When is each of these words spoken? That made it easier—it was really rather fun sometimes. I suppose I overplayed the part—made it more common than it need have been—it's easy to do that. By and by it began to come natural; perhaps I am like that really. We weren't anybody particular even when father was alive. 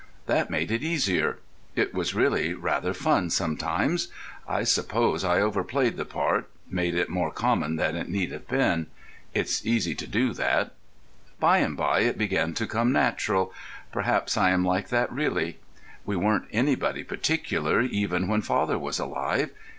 That 0.25 0.49
made 0.49 0.71
it 0.71 0.81
easier—it 0.81 1.93
was 1.93 2.15
really 2.15 2.55
rather 2.55 2.91
fun 2.91 3.29
sometimes. 3.29 4.07
I 4.47 4.63
suppose 4.63 5.23
I 5.23 5.39
overplayed 5.41 5.95
the 5.95 6.05
part—made 6.05 6.95
it 6.95 7.07
more 7.07 7.29
common 7.29 7.75
than 7.75 7.95
it 7.95 8.09
need 8.09 8.31
have 8.31 8.47
been—it's 8.47 9.63
easy 9.63 9.93
to 9.93 10.07
do 10.07 10.33
that. 10.33 10.73
By 11.39 11.59
and 11.59 11.77
by 11.77 11.99
it 11.99 12.17
began 12.17 12.55
to 12.55 12.65
come 12.65 12.91
natural; 12.91 13.53
perhaps 13.91 14.37
I 14.37 14.49
am 14.49 14.65
like 14.65 14.87
that 14.89 15.11
really. 15.13 15.59
We 16.03 16.15
weren't 16.15 16.47
anybody 16.51 17.03
particular 17.03 17.81
even 17.81 18.27
when 18.27 18.41
father 18.41 18.79
was 18.79 18.97
alive. 18.97 19.51